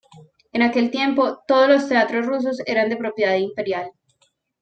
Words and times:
En 0.51 0.63
aquel 0.63 0.89
tiempo, 0.89 1.43
todos 1.47 1.69
los 1.69 1.87
teatros 1.87 2.25
rusos 2.25 2.57
eran 2.65 2.89
de 2.89 2.97
propiedad 2.97 3.35
imperial. 3.35 3.91